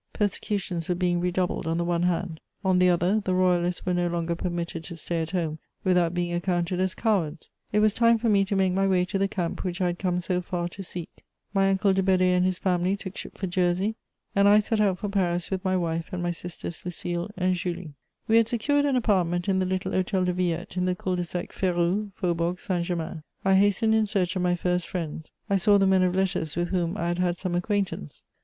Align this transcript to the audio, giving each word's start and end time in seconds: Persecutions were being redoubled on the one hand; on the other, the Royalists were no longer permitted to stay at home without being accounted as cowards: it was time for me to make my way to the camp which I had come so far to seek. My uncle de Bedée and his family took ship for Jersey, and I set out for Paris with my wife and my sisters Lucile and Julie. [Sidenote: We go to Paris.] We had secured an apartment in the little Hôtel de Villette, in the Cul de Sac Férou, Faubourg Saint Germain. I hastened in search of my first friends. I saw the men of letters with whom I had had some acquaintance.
Persecutions 0.13 0.89
were 0.89 0.95
being 0.95 1.19
redoubled 1.19 1.67
on 1.67 1.77
the 1.77 1.85
one 1.85 2.01
hand; 2.01 2.41
on 2.65 2.79
the 2.79 2.89
other, 2.89 3.19
the 3.19 3.35
Royalists 3.35 3.85
were 3.85 3.93
no 3.93 4.07
longer 4.07 4.33
permitted 4.35 4.83
to 4.85 4.95
stay 4.95 5.21
at 5.21 5.29
home 5.29 5.59
without 5.83 6.11
being 6.15 6.33
accounted 6.33 6.79
as 6.79 6.95
cowards: 6.95 7.51
it 7.71 7.81
was 7.81 7.93
time 7.93 8.17
for 8.17 8.27
me 8.27 8.43
to 8.45 8.55
make 8.55 8.73
my 8.73 8.87
way 8.87 9.05
to 9.05 9.19
the 9.19 9.27
camp 9.27 9.63
which 9.63 9.79
I 9.79 9.85
had 9.85 9.99
come 9.99 10.19
so 10.19 10.41
far 10.41 10.67
to 10.69 10.81
seek. 10.81 11.23
My 11.53 11.69
uncle 11.69 11.93
de 11.93 12.01
Bedée 12.01 12.35
and 12.35 12.43
his 12.43 12.57
family 12.57 12.97
took 12.97 13.15
ship 13.15 13.37
for 13.37 13.45
Jersey, 13.45 13.93
and 14.35 14.49
I 14.49 14.59
set 14.59 14.81
out 14.81 14.97
for 14.97 15.07
Paris 15.07 15.51
with 15.51 15.63
my 15.63 15.77
wife 15.77 16.11
and 16.11 16.23
my 16.23 16.31
sisters 16.31 16.81
Lucile 16.83 17.29
and 17.37 17.53
Julie. 17.53 17.75
[Sidenote: 17.75 17.75
We 17.75 17.83
go 17.83 17.89
to 17.89 17.93
Paris.] 17.93 18.29
We 18.29 18.37
had 18.37 18.47
secured 18.47 18.85
an 18.85 18.95
apartment 18.95 19.47
in 19.47 19.59
the 19.59 19.67
little 19.67 19.91
Hôtel 19.91 20.25
de 20.25 20.33
Villette, 20.33 20.77
in 20.77 20.85
the 20.85 20.95
Cul 20.95 21.15
de 21.15 21.23
Sac 21.23 21.51
Férou, 21.51 22.11
Faubourg 22.15 22.59
Saint 22.59 22.83
Germain. 22.83 23.21
I 23.45 23.53
hastened 23.53 23.93
in 23.93 24.07
search 24.07 24.35
of 24.35 24.41
my 24.41 24.55
first 24.55 24.87
friends. 24.87 25.29
I 25.47 25.57
saw 25.57 25.77
the 25.77 25.85
men 25.85 26.01
of 26.01 26.15
letters 26.15 26.55
with 26.55 26.69
whom 26.69 26.97
I 26.97 27.09
had 27.09 27.19
had 27.19 27.37
some 27.37 27.53
acquaintance. 27.53 28.23